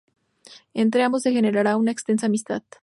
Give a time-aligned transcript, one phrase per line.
[0.73, 2.63] Entre ambos se generará una extensa amistad.